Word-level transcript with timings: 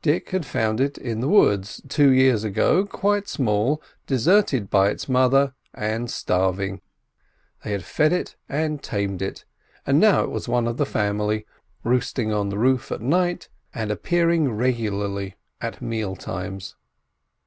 Dick 0.00 0.30
had 0.30 0.46
found 0.46 0.80
it 0.80 0.96
in 0.96 1.20
the 1.20 1.28
woods 1.28 1.82
two 1.90 2.10
years 2.10 2.42
ago, 2.42 2.86
quite 2.86 3.28
small, 3.28 3.82
deserted 4.06 4.70
by 4.70 4.88
its 4.88 5.10
mother, 5.10 5.52
and 5.74 6.10
starving. 6.10 6.80
They 7.62 7.72
had 7.72 7.84
fed 7.84 8.14
it 8.14 8.34
and 8.48 8.82
tamed 8.82 9.20
it, 9.20 9.44
and 9.86 10.02
it 10.02 10.30
was 10.30 10.48
now 10.48 10.52
one 10.54 10.68
of 10.68 10.78
the 10.78 10.86
family; 10.86 11.44
roosting 11.84 12.32
on 12.32 12.48
the 12.48 12.56
roof 12.56 12.90
at 12.90 13.02
night, 13.02 13.50
and 13.74 13.90
appearing 13.90 14.52
regularly 14.52 15.36
at 15.60 15.82
meal 15.82 16.16
times. 16.16 16.74